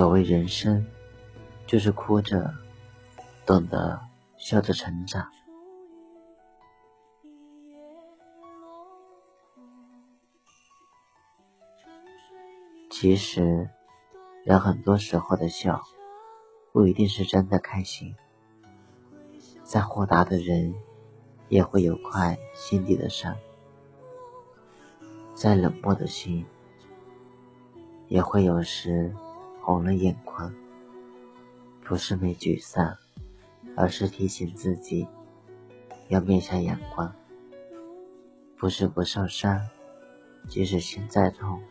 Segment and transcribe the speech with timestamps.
[0.00, 0.86] 所谓人生
[1.66, 2.54] 就是哭着
[3.44, 4.00] 懂得
[4.38, 5.39] 笑着成长。
[13.00, 13.66] 其实，
[14.44, 15.80] 人很多时候的笑，
[16.70, 18.14] 不一定是真的开心。
[19.62, 20.74] 再豁达的人，
[21.48, 23.32] 也会有块心底的伤；
[25.32, 26.44] 再冷漠的心，
[28.08, 29.16] 也会有时
[29.62, 30.54] 红了眼眶。
[31.82, 32.98] 不是没沮丧，
[33.78, 35.08] 而是提醒自己
[36.08, 37.10] 要面向阳光。
[38.58, 39.58] 不是不受伤，
[40.46, 41.62] 即使心再痛。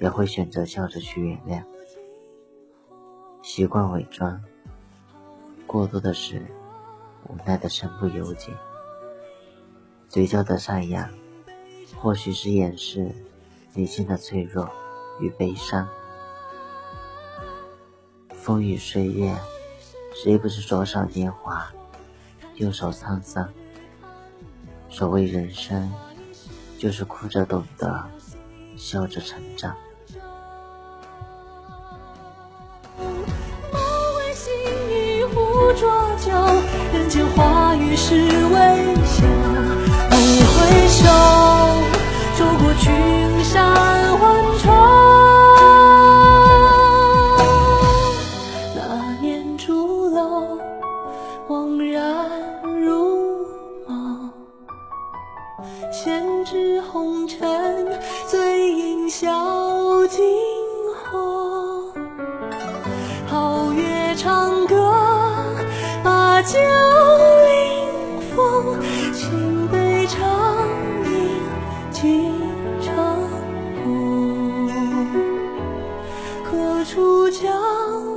[0.00, 1.62] 也会选择笑着去原谅。
[3.42, 4.42] 习惯伪装，
[5.66, 6.46] 过多的是
[7.28, 8.52] 无奈的身不由己。
[10.08, 11.08] 嘴角的上扬，
[12.00, 13.10] 或许是掩饰
[13.74, 14.70] 内心的脆弱
[15.20, 15.88] 与悲伤。
[18.32, 19.34] 风雨岁月，
[20.14, 21.72] 谁不是左手年华，
[22.56, 23.52] 右手沧桑？
[24.88, 25.92] 所谓人生，
[26.78, 28.04] 就是哭着懂得，
[28.76, 29.74] 笑着成长。
[35.76, 36.30] 浊酒，
[36.92, 39.26] 人间花雨是微笑。
[40.16, 41.02] 一回首，
[42.38, 42.84] 走过群
[43.42, 43.74] 山
[44.20, 44.22] 万
[44.62, 44.64] 重。
[48.76, 48.78] 那
[49.20, 50.60] 年朱楼，
[51.48, 52.30] 恍然
[52.80, 53.48] 如
[53.88, 54.30] 梦。
[55.90, 57.73] 闲指红尘，
[59.16, 59.30] 笑
[60.08, 60.24] 惊
[61.04, 61.92] 鸿。
[63.30, 64.74] 皓月长歌。
[66.02, 66.58] 把酒
[67.46, 68.76] 临风，
[69.12, 70.66] 青杯长
[71.06, 71.40] 饮
[71.92, 72.28] 几
[72.82, 72.92] 成
[73.84, 74.68] 空。
[76.42, 78.13] 何处江？